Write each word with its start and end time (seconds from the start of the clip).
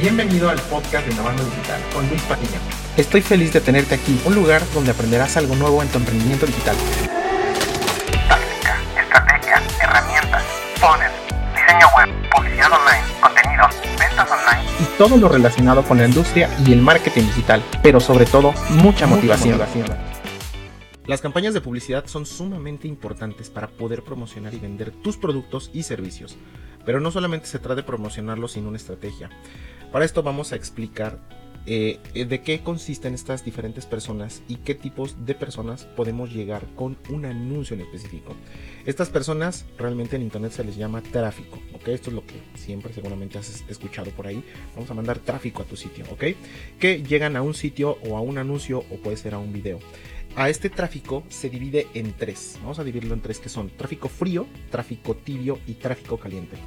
Bienvenido 0.00 0.50
al 0.50 0.60
podcast 0.60 1.06
de 1.06 1.12
Innovando 1.14 1.42
Digital 1.42 1.80
con 1.94 2.06
Luis 2.08 2.20
Patiño. 2.22 2.60
Estoy 2.98 3.22
feliz 3.22 3.54
de 3.54 3.62
tenerte 3.62 3.94
aquí, 3.94 4.20
un 4.26 4.34
lugar 4.34 4.60
donde 4.74 4.90
aprenderás 4.90 5.38
algo 5.38 5.54
nuevo 5.54 5.82
en 5.82 5.88
tu 5.88 5.96
emprendimiento 5.96 6.44
digital. 6.44 6.76
Táctica, 8.28 8.78
estrategia, 9.00 9.62
herramientas, 9.82 10.44
funnel, 10.74 11.10
diseño 11.54 11.86
web, 11.96 12.30
publicidad 12.30 12.72
online, 12.72 13.02
contenidos, 13.22 13.74
ventas 13.98 14.30
online. 14.30 14.70
Y 14.80 14.98
todo 14.98 15.16
lo 15.16 15.30
relacionado 15.30 15.82
con 15.82 15.96
la 15.96 16.04
industria 16.04 16.50
y 16.66 16.74
el 16.74 16.82
marketing 16.82 17.22
digital, 17.22 17.62
pero 17.82 17.98
sobre 17.98 18.26
todo 18.26 18.52
mucha 18.68 19.06
motivación. 19.06 19.58
Las 21.06 21.22
campañas 21.22 21.54
de 21.54 21.60
publicidad 21.62 22.06
son 22.06 22.26
sumamente 22.26 22.86
importantes 22.86 23.48
para 23.48 23.68
poder 23.68 24.02
promocionar 24.02 24.52
y 24.52 24.58
vender 24.58 24.90
tus 24.90 25.16
productos 25.16 25.70
y 25.72 25.84
servicios. 25.84 26.36
Pero 26.84 27.00
no 27.00 27.10
solamente 27.10 27.46
se 27.46 27.58
trata 27.58 27.76
de 27.76 27.82
promocionarlos 27.82 28.52
sin 28.52 28.66
una 28.66 28.76
estrategia. 28.76 29.30
Para 29.96 30.04
esto 30.04 30.22
vamos 30.22 30.52
a 30.52 30.56
explicar 30.56 31.18
eh, 31.64 31.98
de 32.12 32.42
qué 32.42 32.60
consisten 32.60 33.14
estas 33.14 33.46
diferentes 33.46 33.86
personas 33.86 34.42
y 34.46 34.56
qué 34.56 34.74
tipos 34.74 35.24
de 35.24 35.34
personas 35.34 35.86
podemos 35.86 36.34
llegar 36.34 36.66
con 36.74 36.98
un 37.08 37.24
anuncio 37.24 37.72
en 37.72 37.80
específico. 37.80 38.36
Estas 38.84 39.08
personas 39.08 39.64
realmente 39.78 40.16
en 40.16 40.20
internet 40.20 40.52
se 40.52 40.64
les 40.64 40.76
llama 40.76 41.00
tráfico, 41.00 41.62
¿ok? 41.72 41.88
Esto 41.88 42.10
es 42.10 42.14
lo 42.14 42.26
que 42.26 42.34
siempre 42.56 42.92
seguramente 42.92 43.38
has 43.38 43.64
escuchado 43.70 44.10
por 44.10 44.26
ahí. 44.26 44.44
Vamos 44.74 44.90
a 44.90 44.94
mandar 44.94 45.18
tráfico 45.18 45.62
a 45.62 45.64
tu 45.64 45.76
sitio, 45.78 46.04
¿ok? 46.10 46.24
Que 46.78 47.02
llegan 47.02 47.34
a 47.34 47.40
un 47.40 47.54
sitio 47.54 47.96
o 48.06 48.18
a 48.18 48.20
un 48.20 48.36
anuncio 48.36 48.80
o 48.90 48.96
puede 48.96 49.16
ser 49.16 49.32
a 49.32 49.38
un 49.38 49.50
video. 49.50 49.78
A 50.36 50.50
este 50.50 50.68
tráfico 50.68 51.24
se 51.30 51.48
divide 51.48 51.86
en 51.94 52.12
tres. 52.12 52.58
Vamos 52.60 52.78
a 52.78 52.84
dividirlo 52.84 53.14
en 53.14 53.22
tres 53.22 53.38
que 53.38 53.48
son 53.48 53.70
tráfico 53.70 54.10
frío, 54.10 54.46
tráfico 54.70 55.16
tibio 55.16 55.58
y 55.66 55.72
tráfico 55.72 56.18
caliente 56.18 56.58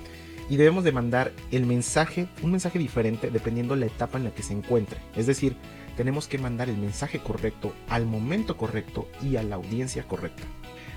y 0.50 0.58
debemos 0.58 0.84
de 0.84 0.92
mandar 0.92 1.32
el 1.52 1.66
mensaje, 1.66 2.28
un 2.42 2.52
mensaje 2.52 2.80
diferente 2.80 3.30
dependiendo 3.30 3.76
la 3.76 3.86
etapa 3.86 4.18
en 4.18 4.26
la 4.26 4.32
que 4.32 4.44
se 4.44 4.54
encuentre. 4.54 5.00
Es 5.16 5.28
decir, 5.28 5.56
tenemos 5.96 6.28
que 6.28 6.40
mandar 6.40 6.70
el 6.70 6.78
mensaje 6.78 7.20
correcto 7.20 7.74
al 7.88 8.06
momento 8.06 8.58
correcto 8.58 9.08
y 9.22 9.36
a 9.36 9.44
la 9.44 9.56
audiencia 9.56 10.08
correcta. 10.08 10.44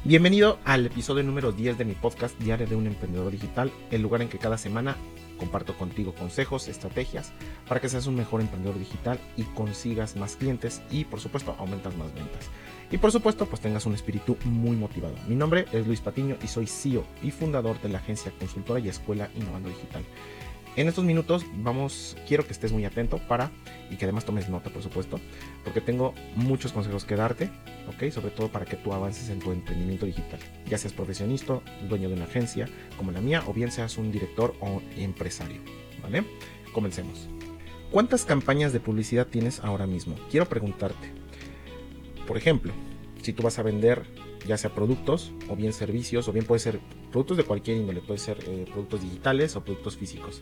Bienvenido 0.04 0.58
al 0.64 0.86
episodio 0.86 1.22
número 1.22 1.52
10 1.52 1.78
de 1.78 1.84
mi 1.84 1.94
podcast 1.94 2.38
Diario 2.40 2.66
de 2.66 2.76
un 2.76 2.86
Emprendedor 2.86 3.30
Digital, 3.30 3.70
el 3.90 4.02
lugar 4.02 4.22
en 4.22 4.28
que 4.28 4.38
cada 4.38 4.58
semana 4.58 4.96
comparto 5.42 5.76
contigo 5.76 6.14
consejos, 6.14 6.68
estrategias 6.68 7.32
para 7.66 7.80
que 7.80 7.88
seas 7.88 8.06
un 8.06 8.14
mejor 8.14 8.40
emprendedor 8.40 8.78
digital 8.78 9.18
y 9.36 9.42
consigas 9.42 10.14
más 10.14 10.36
clientes 10.36 10.82
y 10.88 11.04
por 11.04 11.18
supuesto 11.18 11.56
aumentas 11.58 11.96
más 11.96 12.14
ventas. 12.14 12.48
Y 12.92 12.98
por 12.98 13.10
supuesto, 13.10 13.46
pues 13.46 13.60
tengas 13.60 13.86
un 13.86 13.94
espíritu 13.94 14.36
muy 14.44 14.76
motivado. 14.76 15.14
Mi 15.26 15.34
nombre 15.34 15.64
es 15.72 15.86
Luis 15.86 16.00
Patiño 16.00 16.36
y 16.44 16.46
soy 16.46 16.66
CEO 16.66 17.04
y 17.22 17.32
fundador 17.32 17.80
de 17.80 17.88
la 17.88 17.98
agencia 17.98 18.30
consultora 18.38 18.78
y 18.78 18.88
escuela 18.88 19.30
Innovando 19.34 19.70
Digital. 19.70 20.04
En 20.74 20.88
estos 20.88 21.04
minutos 21.04 21.44
vamos, 21.56 22.16
quiero 22.26 22.46
que 22.46 22.52
estés 22.52 22.72
muy 22.72 22.86
atento 22.86 23.18
para 23.28 23.50
y 23.90 23.96
que 23.96 24.06
además 24.06 24.24
tomes 24.24 24.48
nota, 24.48 24.70
por 24.70 24.82
supuesto, 24.82 25.20
porque 25.64 25.82
tengo 25.82 26.14
muchos 26.34 26.72
consejos 26.72 27.04
que 27.04 27.14
darte, 27.14 27.50
¿ok? 27.88 28.10
Sobre 28.10 28.30
todo 28.30 28.48
para 28.48 28.64
que 28.64 28.76
tú 28.76 28.94
avances 28.94 29.28
en 29.28 29.38
tu 29.38 29.52
emprendimiento 29.52 30.06
digital, 30.06 30.40
ya 30.66 30.78
seas 30.78 30.94
profesionista, 30.94 31.60
dueño 31.90 32.08
de 32.08 32.14
una 32.14 32.24
agencia 32.24 32.70
como 32.96 33.12
la 33.12 33.20
mía, 33.20 33.42
o 33.46 33.52
bien 33.52 33.70
seas 33.70 33.98
un 33.98 34.10
director 34.10 34.54
o 34.60 34.80
empresario, 34.96 35.60
¿vale? 36.02 36.24
Comencemos. 36.72 37.28
¿Cuántas 37.90 38.24
campañas 38.24 38.72
de 38.72 38.80
publicidad 38.80 39.26
tienes 39.26 39.60
ahora 39.60 39.86
mismo? 39.86 40.16
Quiero 40.30 40.48
preguntarte, 40.48 41.12
por 42.26 42.38
ejemplo, 42.38 42.72
si 43.20 43.34
tú 43.34 43.42
vas 43.42 43.58
a 43.58 43.62
vender 43.62 44.06
ya 44.46 44.56
sea 44.56 44.74
productos 44.74 45.32
o 45.50 45.54
bien 45.56 45.74
servicios 45.74 46.28
o 46.28 46.32
bien 46.32 46.46
puede 46.46 46.60
ser 46.60 46.80
productos 47.12 47.36
de 47.36 47.44
cualquier 47.44 47.76
índole, 47.76 48.00
puede 48.00 48.18
ser 48.18 48.38
eh, 48.46 48.64
productos 48.68 49.02
digitales 49.02 49.54
o 49.54 49.64
productos 49.64 49.96
físicos. 49.96 50.40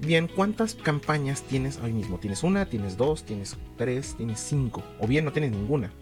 Bien, 0.00 0.28
¿cuántas 0.28 0.74
campañas 0.74 1.42
tienes 1.42 1.78
hoy 1.78 1.92
mismo? 1.92 2.18
¿Tienes 2.18 2.42
una? 2.42 2.66
¿Tienes 2.66 2.96
dos? 2.96 3.24
¿Tienes 3.24 3.56
tres? 3.76 4.14
¿Tienes 4.16 4.40
cinco? 4.40 4.82
¿O 5.00 5.06
bien 5.06 5.24
no 5.24 5.32
tienes 5.32 5.52
ninguna? 5.52 5.92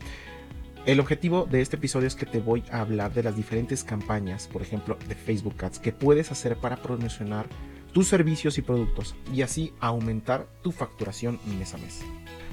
El 0.86 0.98
objetivo 0.98 1.46
de 1.48 1.60
este 1.60 1.76
episodio 1.76 2.08
es 2.08 2.16
que 2.16 2.26
te 2.26 2.40
voy 2.40 2.64
a 2.70 2.80
hablar 2.80 3.14
de 3.14 3.22
las 3.22 3.36
diferentes 3.36 3.84
campañas, 3.84 4.48
por 4.48 4.62
ejemplo, 4.62 4.98
de 5.08 5.14
Facebook 5.14 5.54
Ads, 5.64 5.78
que 5.78 5.92
puedes 5.92 6.32
hacer 6.32 6.56
para 6.56 6.76
promocionar 6.76 7.46
tus 7.92 8.08
servicios 8.08 8.58
y 8.58 8.62
productos 8.62 9.14
y 9.32 9.42
así 9.42 9.72
aumentar 9.80 10.48
tu 10.62 10.72
facturación 10.72 11.38
mes 11.58 11.74
a 11.74 11.78
mes. 11.78 12.00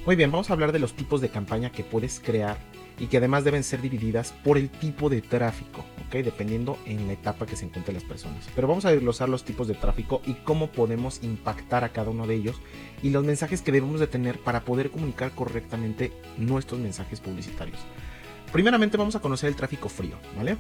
Muy 0.06 0.16
bien, 0.16 0.32
vamos 0.32 0.50
a 0.50 0.54
hablar 0.54 0.72
de 0.72 0.80
los 0.80 0.94
tipos 0.94 1.22
de 1.22 1.30
campaña 1.30 1.72
que 1.72 1.84
puedes 1.84 2.20
crear 2.20 2.58
y 3.00 3.08
que 3.08 3.18
además 3.18 3.44
deben 3.44 3.64
ser 3.64 3.82
divididas 3.82 4.34
por 4.44 4.58
el 4.58 4.70
tipo 4.70 5.10
de 5.10 5.22
tráfico, 5.22 5.86
¿ok? 6.06 6.16
Dependiendo 6.16 6.78
en 6.86 7.08
la 7.08 7.14
etapa 7.14 7.46
que 7.46 7.56
se 7.56 7.66
encuentren 7.66 7.96
las 7.96 8.04
personas. 8.04 8.48
Pero 8.56 8.68
vamos 8.68 8.86
a 8.86 8.92
desglosar 8.92 9.30
los 9.30 9.46
tipos 9.46 9.68
de 9.68 9.76
tráfico 9.76 10.22
y 10.26 10.34
cómo 10.34 10.68
podemos 10.68 11.24
impactar 11.24 11.84
a 11.84 11.90
cada 11.90 12.10
uno 12.10 12.28
de 12.28 12.36
ellos 12.36 12.62
y 13.02 13.10
los 13.12 13.24
mensajes 13.24 13.62
que 13.62 13.72
debemos 13.72 14.00
de 14.00 14.08
tener 14.08 14.40
para 14.40 14.66
poder 14.66 14.92
comunicar 14.92 15.32
correctamente 15.32 16.12
nuestros 16.38 16.80
mensajes 16.80 17.22
publicitarios. 17.22 17.80
Primeramente 18.52 18.98
vamos 18.98 19.16
a 19.16 19.20
conocer 19.20 19.48
el 19.48 19.56
tráfico 19.56 19.90
frío, 19.90 20.16
¿vale? 20.36 20.58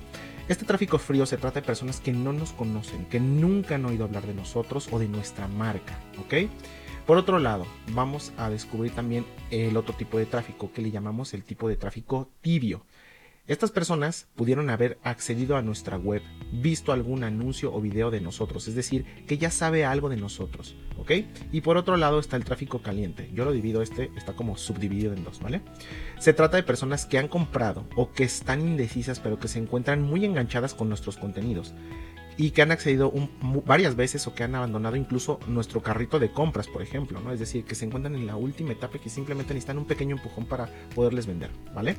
Este 0.47 0.63
tráfico 0.63 0.99
frío 0.99 1.25
se 1.25 1.37
trata 1.37 1.59
de 1.59 1.65
personas 1.65 1.99
que 1.99 2.11
no 2.11 2.33
nos 2.33 2.51
conocen, 2.51 3.05
que 3.05 3.19
nunca 3.19 3.75
han 3.75 3.85
oído 3.85 4.03
hablar 4.03 4.27
de 4.27 4.35
nosotros 4.35 4.87
o 4.91 4.99
de 4.99 5.07
nuestra 5.07 5.47
marca, 5.47 5.99
¿ok? 6.19 6.49
Por 7.07 7.17
otro 7.17 7.39
lado, 7.39 7.65
vamos 7.93 8.31
a 8.37 8.51
descubrir 8.51 8.91
también 8.91 9.25
el 9.49 9.75
otro 9.75 9.95
tipo 9.95 10.19
de 10.19 10.27
tráfico 10.27 10.71
que 10.71 10.83
le 10.83 10.91
llamamos 10.91 11.33
el 11.33 11.43
tipo 11.43 11.67
de 11.67 11.75
tráfico 11.75 12.29
tibio. 12.41 12.85
Estas 13.47 13.71
personas 13.71 14.27
pudieron 14.35 14.69
haber 14.69 14.99
accedido 15.03 15.57
a 15.57 15.63
nuestra 15.63 15.97
web, 15.97 16.21
visto 16.51 16.91
algún 16.91 17.23
anuncio 17.23 17.73
o 17.73 17.81
video 17.81 18.11
de 18.11 18.21
nosotros, 18.21 18.67
es 18.67 18.75
decir, 18.75 19.05
que 19.25 19.39
ya 19.39 19.49
sabe 19.49 19.85
algo 19.85 20.09
de 20.09 20.17
nosotros, 20.17 20.75
Y 21.51 21.61
por 21.61 21.77
otro 21.77 21.97
lado 21.97 22.19
está 22.19 22.35
el 22.35 22.45
tráfico 22.45 22.81
caliente. 22.81 23.29
Yo 23.33 23.45
lo 23.45 23.51
divido 23.51 23.81
este, 23.81 24.11
está 24.15 24.33
como 24.33 24.57
subdividido 24.57 25.13
en 25.13 25.23
dos, 25.23 25.39
¿vale? 25.39 25.61
Se 26.19 26.33
trata 26.33 26.57
de 26.57 26.63
personas 26.63 27.05
que 27.05 27.17
han 27.17 27.27
comprado 27.27 27.85
o 27.95 28.11
que 28.11 28.23
están 28.23 28.61
indecisas 28.61 29.19
pero 29.19 29.39
que 29.39 29.47
se 29.47 29.59
encuentran 29.59 30.01
muy 30.01 30.25
enganchadas 30.25 30.73
con 30.73 30.89
nuestros 30.89 31.17
contenidos 31.17 31.73
y 32.37 32.51
que 32.51 32.61
han 32.61 32.71
accedido 32.71 33.11
varias 33.65 33.97
veces 33.97 34.25
o 34.25 34.33
que 34.33 34.43
han 34.43 34.55
abandonado 34.55 34.95
incluso 34.95 35.41
nuestro 35.47 35.81
carrito 35.81 36.19
de 36.19 36.31
compras, 36.31 36.69
por 36.69 36.81
ejemplo, 36.81 37.19
¿no? 37.19 37.33
Es 37.33 37.39
decir, 37.39 37.65
que 37.65 37.75
se 37.75 37.83
encuentran 37.83 38.15
en 38.15 38.27
la 38.27 38.37
última 38.37 38.71
etapa 38.71 38.95
y 38.95 39.01
que 39.01 39.09
simplemente 39.09 39.53
necesitan 39.53 39.77
un 39.77 39.85
pequeño 39.85 40.15
empujón 40.15 40.45
para 40.45 40.69
poderles 40.95 41.27
vender, 41.27 41.51
¿vale? 41.75 41.97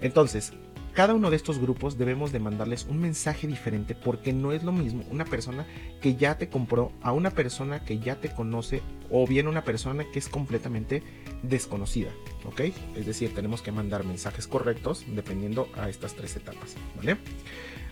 Entonces, 0.00 0.52
cada 0.94 1.14
uno 1.14 1.30
de 1.30 1.36
estos 1.36 1.58
grupos 1.58 1.98
debemos 1.98 2.32
de 2.32 2.38
mandarles 2.38 2.86
un 2.88 3.00
mensaje 3.00 3.46
diferente 3.46 3.94
porque 3.94 4.32
no 4.32 4.52
es 4.52 4.62
lo 4.62 4.72
mismo 4.72 5.04
una 5.10 5.24
persona 5.24 5.66
que 6.00 6.14
ya 6.14 6.38
te 6.38 6.48
compró 6.48 6.92
a 7.02 7.12
una 7.12 7.30
persona 7.30 7.84
que 7.84 7.98
ya 7.98 8.20
te 8.20 8.30
conoce 8.30 8.80
o 9.10 9.26
bien 9.26 9.48
una 9.48 9.64
persona 9.64 10.04
que 10.12 10.18
es 10.18 10.28
completamente 10.28 11.02
desconocida, 11.42 12.10
¿ok? 12.44 12.60
Es 12.94 13.06
decir, 13.06 13.34
tenemos 13.34 13.60
que 13.60 13.72
mandar 13.72 14.04
mensajes 14.04 14.46
correctos 14.46 15.04
dependiendo 15.08 15.68
a 15.76 15.88
estas 15.88 16.14
tres 16.14 16.36
etapas, 16.36 16.76
¿vale? 16.96 17.16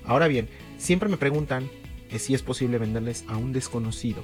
Ahora 0.04 0.28
bien, 0.28 0.48
siempre 0.78 1.08
me 1.08 1.16
preguntan 1.16 1.68
si 2.18 2.34
es 2.34 2.42
posible 2.42 2.78
venderles 2.78 3.24
a 3.28 3.36
un 3.36 3.52
desconocido. 3.52 4.22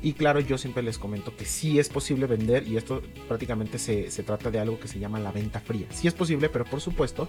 Y 0.00 0.12
claro, 0.12 0.38
yo 0.38 0.58
siempre 0.58 0.82
les 0.82 0.96
comento 0.96 1.36
que 1.36 1.44
sí 1.44 1.78
es 1.78 1.88
posible 1.88 2.26
vender 2.26 2.66
y 2.68 2.76
esto 2.76 3.02
prácticamente 3.26 3.78
se, 3.78 4.04
trata 4.22 4.50
de 4.50 4.60
algo 4.60 4.78
que 4.78 4.86
se 4.86 5.00
llama 5.00 5.18
la 5.18 5.32
venta 5.32 5.60
fría. 5.60 5.86
Sí 5.90 6.06
es 6.06 6.14
posible, 6.14 6.48
pero 6.48 6.64
por 6.64 6.80
supuesto, 6.80 7.28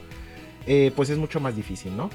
eh, 0.70 0.92
pues 0.96 1.10
es 1.10 1.18
mucho 1.18 1.40
más 1.40 1.56
difícil, 1.56 1.98
¿no? 1.98 2.12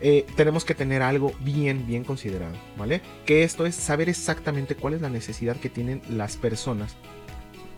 Eh, 0.00 0.26
tenemos 0.34 0.64
que 0.64 0.74
tener 0.74 1.02
algo 1.02 1.32
bien, 1.38 1.86
bien 1.86 2.02
considerado, 2.02 2.56
¿vale? 2.76 3.00
Que 3.24 3.44
esto 3.44 3.64
es 3.64 3.76
saber 3.76 4.08
exactamente 4.08 4.74
cuál 4.74 4.94
es 4.94 5.00
la 5.00 5.08
necesidad 5.08 5.56
que 5.56 5.70
tienen 5.70 6.02
las 6.10 6.36
personas 6.36 6.96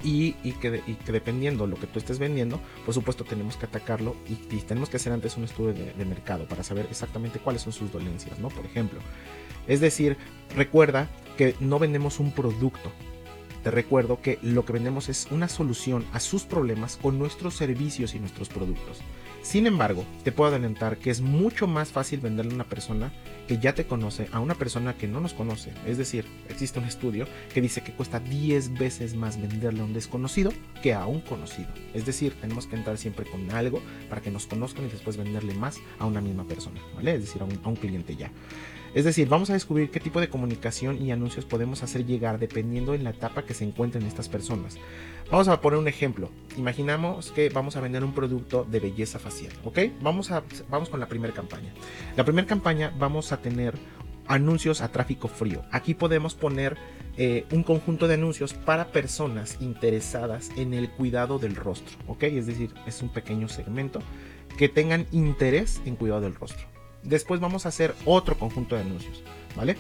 y, 0.03 0.33
que, 0.33 0.83
dependiendo 1.07 1.67
lo 1.67 1.77
que 1.77 1.87
tú 1.87 1.99
estés 1.99 2.19
vendiendo, 2.19 2.59
por 2.87 2.95
supuesto 2.95 3.25
tenemos 3.25 3.59
que 3.59 3.67
atacarlo 3.67 4.17
y, 4.27 4.35
tenemos 4.63 4.89
que 4.89 4.97
hacer 4.97 5.13
antes 5.13 5.37
un 5.37 5.45
estudio 5.45 5.75
de, 5.75 6.05
mercado 6.07 6.47
para 6.47 6.63
saber 6.63 6.87
exactamente 6.91 7.39
cuáles 7.39 7.61
son 7.61 7.75
sus 7.75 7.93
dolencias, 7.93 8.39
¿no? 8.39 8.49
Por 8.49 8.65
ejemplo. 8.65 9.01
Es 9.67 9.81
decir, 9.81 10.17
recuerda 10.57 11.11
que 11.37 11.55
no 11.61 11.79
vendemos 11.79 12.19
un 12.19 12.33
producto. 12.33 12.91
Te 13.63 13.71
recuerdo 13.71 14.23
que 14.23 14.39
lo 14.41 14.65
que 14.65 14.73
vendemos 14.73 15.11
es 15.11 15.29
una 15.31 15.49
solución 15.49 16.07
a 16.15 16.21
sus 16.21 16.45
problemas 16.45 16.97
con 16.97 17.19
nuestros 17.19 17.55
servicios 17.55 18.15
y 18.15 18.21
nuestros 18.21 18.49
productos. 18.49 19.03
Sin 19.49 19.67
embargo, 19.67 20.05
te 20.25 20.31
puedo 20.31 20.51
adelantar 20.51 20.99
que 20.99 21.09
es 21.09 21.23
mucho 21.23 21.67
más 21.67 21.89
fácil 21.89 22.21
venderle 22.21 22.53
a 22.53 22.57
una 22.57 22.69
persona 22.69 23.15
que 23.47 23.57
ya 23.57 23.75
te 23.75 23.87
conoce 23.87 24.29
a 24.31 24.41
una 24.41 24.55
persona 24.55 24.99
que 24.99 25.09
no 25.09 25.23
nos 25.23 25.33
conoce. 25.33 25.73
Es 25.87 25.97
decir, 25.97 26.27
existe 26.51 26.79
un 26.79 26.85
estudio 26.85 27.27
que 27.55 27.63
dice 27.63 27.81
que 27.81 27.95
cuesta 27.95 28.21
10 28.21 28.75
veces 28.75 29.15
más 29.15 29.41
venderle 29.41 29.81
a 29.81 29.85
un 29.85 29.95
desconocido 29.95 30.53
que 30.83 30.93
a 30.93 31.07
un 31.07 31.23
conocido. 31.23 31.71
Es 31.95 32.05
decir, 32.05 32.35
tenemos 32.39 32.67
que 32.67 32.77
entrar 32.77 32.99
siempre 32.99 33.25
con 33.25 33.51
algo 33.51 33.81
para 34.11 34.21
que 34.21 34.31
nos 34.31 34.47
conozcan 34.47 34.85
y 34.85 34.91
después 34.91 35.17
venderle 35.17 35.55
más 35.55 35.79
a 35.99 36.05
una 36.05 36.21
misma 36.21 36.45
persona, 36.45 36.83
¿vale? 36.95 37.15
Es 37.15 37.23
decir, 37.23 37.41
a 37.41 37.47
un, 37.47 37.59
a 37.65 37.69
un 37.71 37.77
cliente 37.77 38.17
ya. 38.17 38.31
Es 38.95 39.05
decir, 39.05 39.29
vamos 39.29 39.49
a 39.49 39.55
descubrir 39.55 39.91
qué 39.91 40.01
tipo 40.01 40.21
de 40.21 40.29
comunicación 40.29 41.01
y 41.01 41.11
anuncios 41.11 41.45
podemos 41.45 41.83
hacer 41.83 42.05
llegar 42.05 42.39
dependiendo 42.39 42.95
en 42.95 43.05
la 43.05 43.11
etapa 43.11 43.45
que 43.45 43.55
se 43.55 43.65
encuentren 43.65 44.05
estas 44.05 44.29
personas. 44.29 44.77
Vamos 45.31 45.47
a 45.49 45.61
poner 45.61 45.79
un 45.79 45.89
ejemplo. 45.89 46.31
Imaginamos 46.57 47.31
que 47.33 47.51
vamos 47.51 47.77
a 47.77 47.83
vender 47.83 48.03
un 48.03 48.15
producto 48.15 48.65
de 48.65 48.81
belleza 48.81 49.19
facial, 49.19 49.38
¿ok? 49.65 49.79
Vamos, 50.01 50.31
a, 50.31 50.43
vamos 50.69 50.89
con 50.89 51.01
la 51.01 51.07
primera 51.07 51.33
campaña. 51.33 51.73
La 52.17 52.25
primera 52.25 52.47
campaña 52.47 52.93
vamos 52.99 53.33
a 53.33 53.39
tener 53.39 53.75
anuncios 54.27 54.81
a 54.81 54.93
tráfico 54.93 55.29
frío. 55.29 55.63
Aquí 55.71 55.95
podemos 55.95 56.35
poner 56.35 56.77
eh, 57.17 57.47
un 57.51 57.63
conjunto 57.63 58.07
de 58.07 58.15
anuncios 58.15 58.55
para 58.55 58.89
personas 58.93 59.57
interesadas 59.61 60.51
en 60.57 60.75
el 60.75 60.91
cuidado 60.91 61.39
del 61.39 61.57
rostro, 61.57 61.97
¿ok? 62.07 62.25
Es 62.25 62.47
decir, 62.47 62.73
es 62.87 63.03
un 63.03 63.09
pequeño 63.09 63.49
segmento 63.49 64.01
que 64.57 64.69
tengan 64.69 65.07
interés 65.11 65.81
en 65.85 65.97
cuidado 65.97 66.21
del 66.21 66.35
rostro. 66.35 66.67
Después 67.03 67.41
vamos 67.41 67.65
a 67.65 67.71
hacer 67.71 67.95
otro 68.05 68.39
conjunto 68.39 68.75
de 68.75 68.83
anuncios, 68.83 69.23
¿vale? 69.57 69.77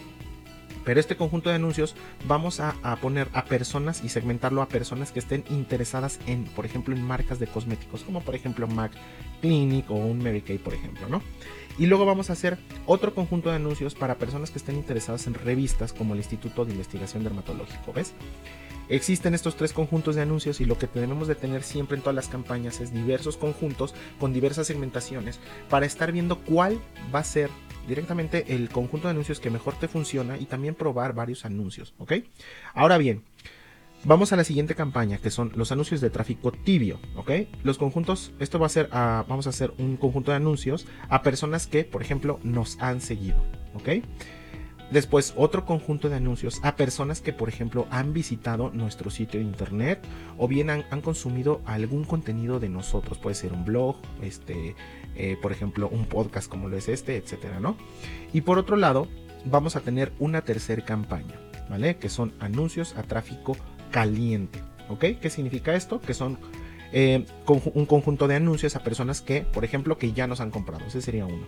Pero 0.89 1.01
este 1.01 1.19
conjunto 1.19 1.51
de 1.51 1.57
anuncios 1.57 1.95
vamos 2.27 2.61
a, 2.61 2.73
poner 3.03 3.29
a 3.35 3.45
personas 3.45 4.03
y 4.03 4.09
segmentarlo 4.09 4.63
a 4.63 4.71
personas 4.71 5.13
que 5.13 5.19
estén 5.19 5.45
interesadas 5.51 6.19
en, 6.27 6.45
por 6.45 6.65
ejemplo, 6.65 6.97
en 6.97 7.03
marcas 7.03 7.39
de 7.39 7.47
cosméticos, 7.47 8.05
como 8.05 8.23
por 8.23 8.35
ejemplo 8.35 8.67
Mac 8.67 8.93
Clinic 9.43 9.91
o 9.91 9.97
un 9.97 10.17
Mary 10.17 10.41
Kay, 10.41 10.57
por 10.57 10.73
ejemplo, 10.73 11.07
¿no? 11.11 11.21
Y 11.79 11.85
luego 11.85 12.07
vamos 12.07 12.31
a 12.31 12.33
hacer 12.33 12.57
otro 12.87 13.15
conjunto 13.15 13.51
de 13.51 13.57
anuncios 13.57 13.95
para 13.95 14.15
personas 14.15 14.51
que 14.51 14.57
estén 14.57 14.77
interesadas 14.77 15.27
en 15.27 15.35
revistas 15.35 15.93
como 15.93 16.15
el 16.15 16.21
Instituto 16.21 16.65
de 16.65 16.73
Investigación 16.73 17.23
Dermatológico, 17.23 17.93
¿ves? 17.93 18.15
Existen 18.89 19.35
estos 19.35 19.57
tres 19.57 19.75
conjuntos 19.75 20.17
de 20.17 20.23
anuncios 20.23 20.59
y 20.63 20.65
lo 20.65 20.79
que 20.79 20.87
tenemos 20.87 21.29
de 21.29 21.35
tener 21.35 21.65
siempre 21.65 21.99
en 21.99 22.03
todas 22.03 22.17
las 22.17 22.29
campañas 22.29 22.81
es 22.81 22.95
diversos 22.95 23.37
conjuntos 23.37 23.95
con 24.19 24.33
diversas 24.33 24.67
segmentaciones 24.67 25.39
para 25.69 25.85
estar 25.85 26.13
viendo 26.13 26.39
cuál 26.39 26.81
va 27.15 27.19
a 27.19 27.25
ser 27.25 27.51
directamente 27.89 28.55
el 28.55 28.69
conjunto 28.69 29.09
de 29.09 29.13
anuncios 29.13 29.41
que 29.41 29.51
mejor 29.51 29.75
te 29.75 29.89
funciona 29.89 30.37
y 30.39 30.45
también 30.45 30.75
probar 30.75 31.15
varios 31.15 31.45
anuncios, 31.45 31.95
¿ok? 31.99 32.13
Ahora 32.75 32.99
bien, 32.99 33.23
vamos 34.05 34.33
a 34.33 34.37
la 34.37 34.45
siguiente 34.45 34.75
campaña 34.75 35.19
que 35.19 35.31
son 35.31 35.53
los 35.57 35.73
anuncios 35.73 36.01
de 36.01 36.11
tráfico 36.11 36.53
tibio, 36.53 37.01
¿ok? 37.17 37.31
Los 37.65 37.79
conjuntos, 37.79 38.33
esto 38.39 38.59
va 38.59 38.67
a 38.67 38.71
ser, 38.71 38.89
vamos 38.91 39.47
a 39.47 39.51
hacer 39.51 39.73
un 39.79 39.97
conjunto 39.97 40.31
de 40.31 40.37
anuncios 40.37 40.87
a 41.09 41.23
personas 41.23 41.67
que, 41.67 41.85
por 41.85 42.03
ejemplo, 42.03 42.39
nos 42.45 42.79
han 42.81 43.01
seguido, 43.01 43.43
¿ok? 43.75 44.05
Después, 44.91 45.35
otro 45.37 45.67
conjunto 45.67 46.09
de 46.09 46.17
anuncios 46.17 46.61
a 46.63 46.77
personas 46.77 47.21
que, 47.21 47.35
por 47.35 47.51
ejemplo, 47.51 47.87
han 47.91 48.15
visitado 48.15 48.71
nuestro 48.71 49.11
sitio 49.11 49.39
de 49.39 49.47
internet 49.47 50.01
o 50.39 50.49
bien 50.49 50.71
han, 50.71 50.83
consumido 51.03 51.61
algún 51.67 52.05
contenido 52.05 52.59
de 52.59 52.71
nosotros. 52.71 53.19
Puede 53.19 53.35
ser 53.35 53.53
un 53.53 53.65
blog, 53.65 53.97
este, 54.23 54.75
eh, 55.15 55.37
por 55.43 55.53
ejemplo, 55.53 55.89
un 55.89 56.07
podcast 56.07 56.49
como 56.49 56.69
lo 56.69 56.77
es 56.77 56.89
este, 56.89 57.17
etcétera, 57.17 57.61
¿no? 57.61 57.77
Y 58.33 58.41
por 58.41 58.59
otro 58.59 58.77
lado, 58.77 59.09
vamos 59.45 59.77
a 59.77 59.81
tener 59.81 60.13
una 60.19 60.43
tercera 60.43 60.85
campaña, 60.85 61.35
¿vale? 61.69 61.97
Que 61.97 62.09
son 62.09 62.33
anuncios 62.41 62.97
a 62.97 63.03
tráfico 63.03 63.57
caliente, 63.91 64.63
¿ok? 64.89 65.05
¿Qué 65.21 65.31
significa 65.31 65.75
esto? 65.75 66.01
Que 66.01 66.15
son 66.15 66.39
eh, 66.93 67.25
un 67.47 67.87
conjunto 67.87 68.29
de 68.29 68.37
anuncios 68.37 68.77
a 68.77 68.83
personas 68.83 69.21
que, 69.21 69.43
por 69.43 69.65
ejemplo, 69.65 69.99
que 69.99 70.13
ya 70.13 70.27
nos 70.27 70.41
han 70.41 70.51
comprado. 70.51 70.87
Ese 70.87 71.03
sería 71.03 71.27
uno. 71.27 71.47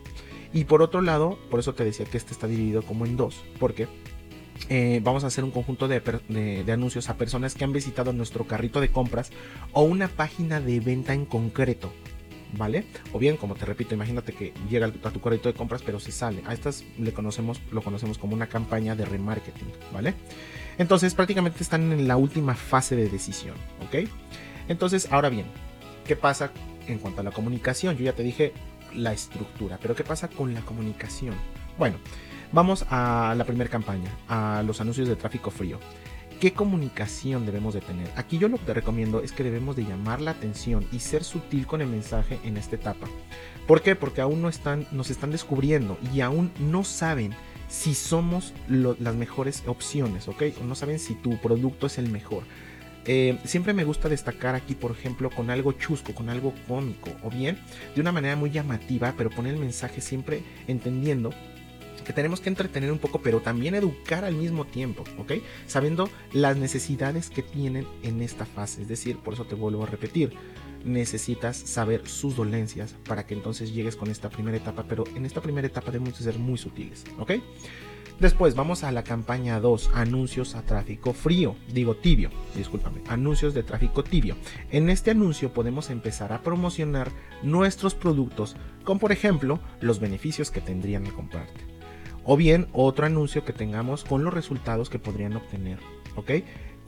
Y 0.52 0.64
por 0.64 0.82
otro 0.82 1.00
lado, 1.00 1.38
por 1.50 1.60
eso 1.60 1.74
te 1.74 1.84
decía 1.84 2.06
que 2.06 2.16
este 2.16 2.32
está 2.32 2.46
dividido 2.46 2.82
como 2.82 3.06
en 3.06 3.16
dos, 3.16 3.42
porque 3.58 3.88
eh, 4.68 5.00
vamos 5.02 5.24
a 5.24 5.28
hacer 5.28 5.44
un 5.44 5.50
conjunto 5.50 5.88
de, 5.88 6.00
de, 6.28 6.72
anuncios 6.72 7.08
a 7.08 7.16
personas 7.16 7.54
que 7.54 7.64
han 7.64 7.72
visitado 7.72 8.12
nuestro 8.12 8.46
carrito 8.46 8.80
de 8.80 8.90
compras 8.90 9.30
o 9.72 9.82
una 9.82 10.08
página 10.08 10.60
de 10.60 10.80
venta 10.80 11.14
en 11.14 11.24
concreto. 11.24 11.90
¿vale? 12.56 12.84
O 13.12 13.18
bien, 13.18 13.36
como 13.36 13.54
te 13.54 13.64
repito, 13.64 13.94
imagínate 13.94 14.32
que 14.32 14.52
llega 14.68 14.86
a 14.86 15.10
tu 15.10 15.20
carrito 15.20 15.48
de 15.48 15.54
compras 15.54 15.82
pero 15.82 16.00
se 16.00 16.12
sale. 16.12 16.42
A 16.46 16.52
estas 16.52 16.84
le 16.98 17.12
conocemos, 17.12 17.60
lo 17.70 17.82
conocemos 17.82 18.18
como 18.18 18.34
una 18.34 18.48
campaña 18.48 18.96
de 18.96 19.04
remarketing, 19.04 19.68
¿vale? 19.92 20.14
Entonces 20.78 21.14
prácticamente 21.14 21.62
están 21.62 21.92
en 21.92 22.08
la 22.08 22.16
última 22.16 22.54
fase 22.54 22.96
de 22.96 23.08
decisión, 23.08 23.54
¿ok? 23.86 24.08
Entonces, 24.70 25.08
ahora 25.10 25.30
bien, 25.30 25.46
¿qué 26.06 26.14
pasa 26.14 26.52
en 26.86 27.00
cuanto 27.00 27.22
a 27.22 27.24
la 27.24 27.32
comunicación? 27.32 27.96
Yo 27.96 28.04
ya 28.04 28.12
te 28.12 28.22
dije 28.22 28.52
la 28.94 29.12
estructura, 29.12 29.80
pero 29.82 29.96
¿qué 29.96 30.04
pasa 30.04 30.28
con 30.28 30.54
la 30.54 30.60
comunicación? 30.60 31.34
Bueno, 31.76 31.96
vamos 32.52 32.86
a 32.88 33.34
la 33.36 33.44
primera 33.44 33.68
campaña, 33.68 34.08
a 34.28 34.62
los 34.64 34.80
anuncios 34.80 35.08
de 35.08 35.16
tráfico 35.16 35.50
frío. 35.50 35.80
¿Qué 36.38 36.52
comunicación 36.52 37.46
debemos 37.46 37.74
de 37.74 37.80
tener? 37.80 38.12
Aquí 38.14 38.38
yo 38.38 38.48
lo 38.48 38.58
que 38.58 38.66
te 38.66 38.74
recomiendo 38.74 39.20
es 39.20 39.32
que 39.32 39.42
debemos 39.42 39.74
de 39.74 39.82
llamar 39.82 40.20
la 40.20 40.30
atención 40.30 40.86
y 40.92 41.00
ser 41.00 41.24
sutil 41.24 41.66
con 41.66 41.80
el 41.80 41.88
mensaje 41.88 42.38
en 42.44 42.56
esta 42.56 42.76
etapa. 42.76 43.08
¿Por 43.66 43.82
qué? 43.82 43.96
Porque 43.96 44.20
aún 44.20 44.40
no 44.40 44.48
están, 44.48 44.86
nos 44.92 45.10
están 45.10 45.32
descubriendo 45.32 45.98
y 46.14 46.20
aún 46.20 46.52
no 46.60 46.84
saben 46.84 47.34
si 47.68 47.96
somos 47.96 48.54
las 48.68 49.16
mejores 49.16 49.64
opciones, 49.66 50.28
¿ok? 50.28 50.42
no 50.62 50.76
saben 50.76 51.00
si 51.00 51.16
tu 51.16 51.38
producto 51.38 51.88
es 51.88 51.98
el 51.98 52.08
mejor. 52.08 52.44
Eh, 53.06 53.38
siempre 53.44 53.72
me 53.72 53.84
gusta 53.84 54.08
destacar 54.08 54.54
aquí, 54.54 54.74
por 54.74 54.90
ejemplo, 54.90 55.30
con 55.30 55.50
algo 55.50 55.72
chusco, 55.72 56.14
con 56.14 56.28
algo 56.28 56.52
cómico, 56.68 57.10
o 57.22 57.30
bien 57.30 57.58
de 57.94 58.00
una 58.00 58.12
manera 58.12 58.36
muy 58.36 58.50
llamativa, 58.50 59.14
pero 59.16 59.30
poner 59.30 59.54
el 59.54 59.60
mensaje 59.60 60.00
siempre 60.00 60.42
entendiendo 60.68 61.32
que 62.04 62.12
tenemos 62.12 62.40
que 62.40 62.48
entretener 62.48 62.90
un 62.90 62.98
poco, 62.98 63.20
pero 63.22 63.40
también 63.40 63.74
educar 63.74 64.24
al 64.24 64.34
mismo 64.34 64.64
tiempo, 64.64 65.04
¿ok? 65.18 65.34
Sabiendo 65.66 66.10
las 66.32 66.56
necesidades 66.56 67.30
que 67.30 67.42
tienen 67.42 67.86
en 68.02 68.20
esta 68.22 68.46
fase. 68.46 68.82
Es 68.82 68.88
decir, 68.88 69.18
por 69.18 69.34
eso 69.34 69.44
te 69.44 69.54
vuelvo 69.54 69.84
a 69.84 69.86
repetir, 69.86 70.32
necesitas 70.84 71.56
saber 71.56 72.06
sus 72.08 72.36
dolencias 72.36 72.94
para 73.06 73.26
que 73.26 73.34
entonces 73.34 73.72
llegues 73.72 73.96
con 73.96 74.10
esta 74.10 74.30
primera 74.30 74.56
etapa, 74.56 74.84
pero 74.88 75.04
en 75.14 75.26
esta 75.26 75.40
primera 75.40 75.66
etapa 75.66 75.90
debemos 75.90 76.16
ser 76.16 76.38
muy 76.38 76.58
sutiles, 76.58 77.04
¿ok? 77.18 77.32
Después 78.18 78.54
vamos 78.54 78.84
a 78.84 78.92
la 78.92 79.02
campaña 79.02 79.60
2, 79.60 79.92
anuncios 79.94 80.54
a 80.54 80.62
tráfico 80.62 81.14
frío, 81.14 81.56
digo 81.72 81.96
tibio, 81.96 82.30
discúlpame, 82.54 83.00
anuncios 83.08 83.54
de 83.54 83.62
tráfico 83.62 84.04
tibio. 84.04 84.36
En 84.70 84.90
este 84.90 85.10
anuncio 85.10 85.54
podemos 85.54 85.88
empezar 85.88 86.32
a 86.34 86.42
promocionar 86.42 87.10
nuestros 87.42 87.94
productos 87.94 88.56
con 88.84 88.98
por 88.98 89.10
ejemplo 89.10 89.58
los 89.80 90.00
beneficios 90.00 90.50
que 90.50 90.60
tendrían 90.60 91.06
al 91.06 91.14
comprarte 91.14 91.80
o 92.24 92.36
bien 92.36 92.68
otro 92.72 93.06
anuncio 93.06 93.44
que 93.44 93.52
tengamos 93.52 94.04
con 94.04 94.24
los 94.24 94.34
resultados 94.34 94.90
que 94.90 94.98
podrían 94.98 95.36
obtener, 95.36 95.78
¿ok? 96.16 96.30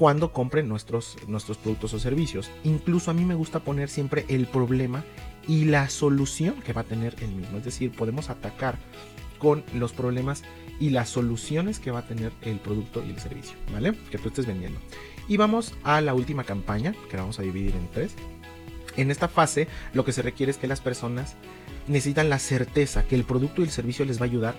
Cuando 0.02 0.32
compren 0.32 0.68
nuestros, 0.68 1.16
nuestros 1.28 1.58
productos 1.58 1.94
o 1.94 1.98
servicios. 2.00 2.50
Incluso 2.64 3.12
a 3.12 3.14
mí 3.14 3.24
me 3.24 3.36
gusta 3.36 3.60
poner 3.60 3.88
siempre 3.88 4.24
el 4.26 4.48
problema 4.48 5.04
y 5.46 5.66
la 5.66 5.88
solución 5.90 6.56
que 6.60 6.72
va 6.72 6.80
a 6.80 6.84
tener 6.84 7.14
el 7.20 7.30
mismo. 7.30 7.58
Es 7.58 7.64
decir, 7.64 7.92
podemos 7.92 8.28
atacar 8.28 8.80
con 9.38 9.62
los 9.72 9.92
problemas 9.92 10.42
y 10.80 10.90
las 10.90 11.08
soluciones 11.08 11.78
que 11.78 11.92
va 11.92 12.00
a 12.00 12.08
tener 12.08 12.32
el 12.42 12.58
producto 12.58 13.04
y 13.06 13.10
el 13.10 13.20
servicio, 13.20 13.56
¿vale? 13.72 13.94
Que 14.10 14.18
tú 14.18 14.30
estés 14.30 14.44
vendiendo. 14.44 14.80
Y 15.28 15.36
vamos 15.36 15.72
a 15.84 16.00
la 16.00 16.14
última 16.14 16.42
campaña, 16.42 16.96
que 17.08 17.16
la 17.16 17.22
vamos 17.22 17.38
a 17.38 17.42
dividir 17.42 17.76
en 17.76 17.86
tres. 17.86 18.16
En 18.96 19.12
esta 19.12 19.28
fase, 19.28 19.68
lo 19.94 20.04
que 20.04 20.10
se 20.10 20.22
requiere 20.22 20.50
es 20.50 20.58
que 20.58 20.66
las 20.66 20.80
personas 20.80 21.36
necesitan 21.86 22.28
la 22.28 22.40
certeza 22.40 23.04
que 23.04 23.14
el 23.14 23.22
producto 23.22 23.60
y 23.60 23.66
el 23.66 23.70
servicio 23.70 24.04
les 24.04 24.18
va 24.18 24.24
a 24.24 24.30
ayudar 24.30 24.56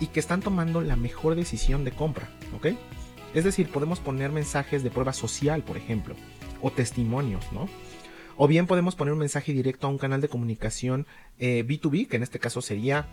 y 0.00 0.08
que 0.08 0.18
están 0.18 0.40
tomando 0.40 0.80
la 0.80 0.96
mejor 0.96 1.36
decisión 1.36 1.84
de 1.84 1.92
compra, 1.92 2.28
¿ok? 2.56 2.76
Es 3.34 3.44
decir, 3.44 3.68
podemos 3.68 4.00
poner 4.00 4.30
mensajes 4.32 4.82
de 4.82 4.90
prueba 4.90 5.12
social, 5.12 5.62
por 5.62 5.76
ejemplo, 5.76 6.14
o 6.62 6.70
testimonios, 6.70 7.44
¿no? 7.52 7.68
O 8.36 8.46
bien 8.48 8.66
podemos 8.66 8.94
poner 8.94 9.12
un 9.12 9.18
mensaje 9.18 9.52
directo 9.52 9.86
a 9.86 9.90
un 9.90 9.98
canal 9.98 10.20
de 10.20 10.28
comunicación 10.28 11.06
B2B, 11.38 12.02
eh, 12.02 12.06
que 12.08 12.16
en 12.16 12.22
este 12.22 12.38
caso 12.38 12.60
sería 12.60 13.06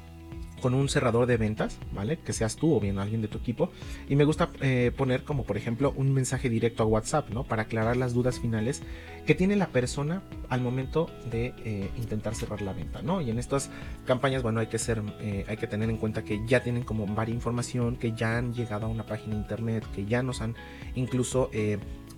con 0.63 0.73
un 0.75 0.87
cerrador 0.87 1.25
de 1.25 1.35
ventas, 1.35 1.77
¿vale? 1.91 2.19
Que 2.19 2.31
seas 2.31 2.55
tú 2.55 2.73
o 2.73 2.79
bien 2.79 2.97
alguien 2.97 3.21
de 3.21 3.27
tu 3.27 3.37
equipo. 3.37 3.69
Y 4.07 4.15
me 4.15 4.23
gusta 4.23 4.49
eh, 4.61 4.93
poner 4.95 5.25
como 5.25 5.43
por 5.43 5.57
ejemplo 5.57 5.93
un 5.97 6.13
mensaje 6.13 6.47
directo 6.47 6.83
a 6.83 6.85
WhatsApp, 6.85 7.31
¿no? 7.31 7.43
Para 7.43 7.63
aclarar 7.63 7.97
las 7.97 8.13
dudas 8.13 8.39
finales 8.39 8.81
que 9.25 9.35
tiene 9.35 9.57
la 9.57 9.67
persona 9.67 10.23
al 10.47 10.61
momento 10.61 11.09
de 11.29 11.53
eh, 11.65 11.91
intentar 11.97 12.33
cerrar 12.33 12.61
la 12.61 12.71
venta, 12.71 13.01
¿no? 13.01 13.19
Y 13.19 13.29
en 13.29 13.39
estas 13.39 13.71
campañas, 14.05 14.41
bueno, 14.41 14.61
hay 14.61 14.67
que 14.67 14.79
ser, 14.79 15.03
eh, 15.19 15.43
hay 15.49 15.57
que 15.57 15.67
tener 15.67 15.89
en 15.89 15.97
cuenta 15.97 16.23
que 16.23 16.39
ya 16.47 16.63
tienen 16.63 16.83
como 16.83 17.05
varia 17.07 17.35
información, 17.35 17.97
que 17.97 18.13
ya 18.13 18.37
han 18.37 18.53
llegado 18.53 18.85
a 18.85 18.87
una 18.87 19.05
página 19.05 19.35
de 19.35 19.41
internet, 19.41 19.85
que 19.93 20.05
ya 20.05 20.23
nos 20.23 20.39
han 20.39 20.55
incluso 20.95 21.49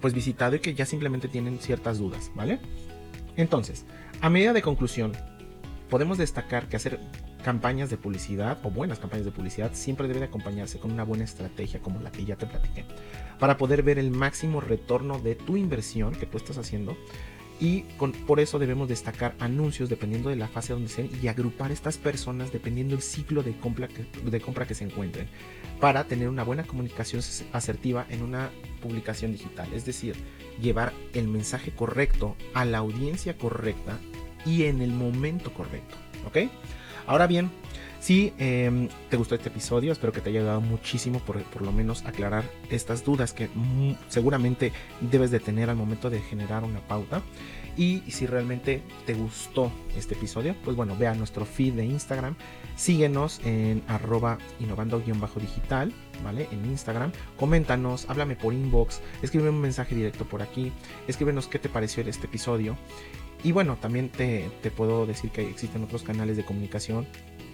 pues 0.02 0.14
visitado 0.14 0.56
y 0.56 0.60
que 0.60 0.76
ya 0.76 0.86
simplemente 0.86 1.28
tienen 1.30 1.58
ciertas 1.58 1.98
dudas, 1.98 2.30
¿vale? 2.36 2.60
Entonces, 3.38 3.86
a 4.22 4.30
medida 4.30 4.54
de 4.54 4.62
conclusión, 4.62 5.14
podemos 5.90 6.20
destacar 6.20 6.68
que 6.68 6.76
hacer 6.76 7.00
campañas 7.46 7.92
de 7.92 7.98
publicidad 7.98 8.58
o 8.64 8.72
buenas 8.72 8.98
campañas 8.98 9.24
de 9.24 9.32
publicidad 9.32 9.70
siempre 9.74 10.08
debe 10.08 10.22
de 10.22 10.26
acompañarse 10.26 10.80
con 10.80 10.92
una 10.92 11.04
buena 11.04 11.26
estrategia 11.26 11.80
como 11.80 12.02
la 12.02 12.12
que 12.12 12.26
ya 12.26 12.38
te 12.38 12.48
platiqué 12.48 12.86
para 13.38 13.56
poder 13.56 13.84
ver 13.84 14.00
el 14.00 14.10
máximo 14.10 14.62
retorno 14.62 15.20
de 15.20 15.36
tu 15.36 15.56
inversión 15.56 16.16
que 16.16 16.26
tú 16.26 16.38
estás 16.38 16.58
haciendo 16.58 16.98
y 17.60 17.82
por 18.26 18.40
eso 18.40 18.58
debemos 18.58 18.90
destacar 18.90 19.36
anuncios 19.38 19.90
dependiendo 19.90 20.30
de 20.30 20.38
la 20.38 20.48
fase 20.48 20.74
donde 20.74 20.88
estén 20.88 21.12
y 21.22 21.28
agrupar 21.28 21.72
estas 21.72 22.00
personas 22.00 22.52
dependiendo 22.52 22.96
del 22.96 23.04
ciclo 23.04 23.44
de 23.44 23.56
compra, 23.60 23.90
que, 23.90 24.08
de 24.28 24.42
compra 24.42 24.66
que 24.66 24.74
se 24.74 24.86
encuentren 24.86 25.28
para 25.80 26.06
tener 26.06 26.30
una 26.30 26.44
buena 26.44 26.64
comunicación 26.64 27.22
asertiva 27.54 28.08
en 28.10 28.24
una 28.24 28.50
publicación 28.82 29.32
digital. 29.32 29.72
Es 29.72 29.86
decir, 29.86 30.16
llevar 30.60 30.94
el 31.14 31.28
mensaje 31.28 31.70
correcto 31.70 32.36
a 32.56 32.66
la 32.66 32.80
audiencia 32.80 33.38
correcta 33.38 34.00
y 34.46 34.64
en 34.64 34.82
el 34.82 34.92
momento 34.92 35.54
correcto. 35.54 35.96
¿Ok? 36.26 36.50
Ahora 37.08 37.28
bien, 37.28 37.52
Si 38.06 38.34
em, 38.38 38.88
te 39.10 39.18
gustó 39.18 39.34
este 39.34 39.50
episodio, 39.50 39.92
espero 39.92 40.14
que 40.14 40.22
te 40.22 40.30
haya 40.30 40.42
ayudado 40.42 40.62
muchísimo 40.62 41.18
por, 41.22 41.42
por 41.46 41.64
lo 41.64 41.72
menos 41.72 42.06
aclarar 42.06 42.44
estas 42.70 43.04
dudas 43.04 43.34
que 43.34 43.48
mm, 43.48 43.94
seguramente 44.10 44.72
debes 45.02 45.32
de 45.32 45.40
tener 45.40 45.72
al 45.72 45.76
momento 45.76 46.12
de 46.12 46.20
generar 46.22 46.64
una 46.64 46.82
pauta. 46.82 47.24
Y 47.78 48.04
si 48.12 48.28
realmente 48.28 48.84
te 49.08 49.16
gustó 49.16 49.72
este 49.98 50.14
episodio, 50.14 50.56
pues 50.64 50.78
bueno, 50.78 50.96
ve 50.96 51.08
a 51.08 51.16
nuestro 51.16 51.46
feed 51.46 51.74
de 51.74 51.86
Instagram, 51.86 52.36
síguenos 52.76 53.42
en 53.44 53.82
arroba 53.88 54.38
innovando-digital, 54.60 55.92
¿vale? 56.24 56.48
En 56.52 56.64
Instagram, 56.68 57.12
coméntanos, 57.38 58.08
háblame 58.08 58.36
por 58.36 58.54
inbox, 58.54 59.02
escríbeme 59.24 59.50
un 59.50 59.62
mensaje 59.62 59.96
directo 59.96 60.26
por 60.26 60.44
aquí, 60.44 60.72
escríbenos 61.08 61.48
qué 61.48 61.58
te 61.58 61.70
pareció 61.70 62.04
este 62.04 62.28
episodio. 62.28 62.78
Y 63.46 63.52
bueno, 63.52 63.78
también 63.80 64.10
te, 64.10 64.50
te 64.64 64.72
puedo 64.72 65.06
decir 65.06 65.30
que 65.30 65.48
existen 65.48 65.84
otros 65.84 66.02
canales 66.02 66.36
de 66.36 66.44
comunicación 66.44 67.06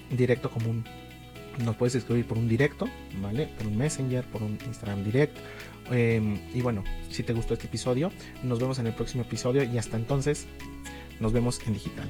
directo 0.10 0.50
común. 0.50 0.86
Nos 1.66 1.76
puedes 1.76 1.96
escribir 1.96 2.26
por 2.26 2.38
un 2.38 2.48
directo, 2.48 2.88
¿vale? 3.22 3.50
Por 3.58 3.68
un 3.68 3.78
Messenger, 3.78 4.24
por 4.24 4.42
un 4.42 4.58
Instagram 4.66 5.04
Direct. 5.04 5.38
Em, 5.92 6.40
y 6.54 6.62
bueno, 6.62 6.86
si 7.10 7.24
te 7.24 7.34
gustó 7.34 7.56
este 7.56 7.68
episodio, 7.68 8.10
nos 8.42 8.58
vemos 8.58 8.80
en 8.80 8.88
el 8.88 8.94
próximo 8.94 9.24
episodio 9.24 9.64
y 9.64 9.78
hasta 9.78 9.98
entonces 9.98 10.48
nos 11.20 11.34
vemos 11.34 11.60
en 11.68 11.74
digital. 11.74 12.08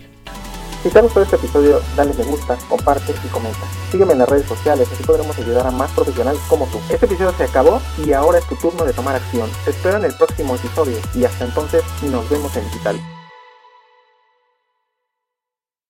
Si 0.84 0.90
te 0.90 1.02
gustó 1.02 1.24
este 1.24 1.38
episodio, 1.38 1.82
dale 1.96 2.14
me 2.14 2.24
gusta, 2.24 2.60
comparte 2.70 3.14
y 3.26 3.28
comenta. 3.30 3.66
Sígueme 3.92 4.14
en 4.14 4.20
las 4.20 4.30
redes 4.30 4.46
sociales, 4.46 4.88
así 4.94 5.04
podremos 5.04 5.36
ayudar 5.40 5.66
a 5.66 5.72
más 5.72 5.90
profesionales 5.94 6.40
como 6.48 6.68
tú. 6.68 6.80
Este 6.92 7.08
episodio 7.08 7.34
se 7.36 7.46
acabó 7.46 7.82
y 8.06 8.12
ahora 8.12 8.38
es 8.38 8.48
tu 8.48 8.56
turno 8.58 8.86
de 8.86 8.94
tomar 8.94 9.16
acción. 9.16 9.50
Te 9.66 9.72
espero 9.72 9.98
en 9.98 10.06
el 10.06 10.14
próximo 10.14 10.56
episodio 10.56 10.98
y 11.16 11.24
hasta 11.24 11.46
entonces 11.46 11.84
nos 12.04 12.30
vemos 12.30 12.56
en 12.56 12.64
digital. 12.66 13.21